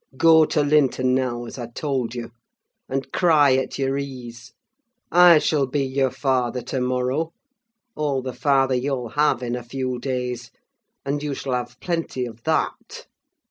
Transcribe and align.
"Go 0.17 0.45
to 0.45 0.63
Linton 0.63 1.13
now, 1.13 1.45
as 1.45 1.59
I 1.59 1.67
told 1.67 2.15
you; 2.15 2.31
and 2.89 3.11
cry 3.13 3.55
at 3.55 3.77
your 3.77 3.99
ease! 3.99 4.51
I 5.11 5.37
shall 5.37 5.67
be 5.67 5.85
your 5.85 6.09
father, 6.09 6.63
to 6.63 6.81
morrow—all 6.81 8.23
the 8.23 8.33
father 8.33 8.73
you'll 8.73 9.09
have 9.09 9.43
in 9.43 9.55
a 9.55 9.61
few 9.61 9.99
days—and 9.99 11.21
you 11.21 11.35
shall 11.35 11.53
have 11.53 11.79
plenty 11.81 12.25
of 12.25 12.41
that. 12.45 13.05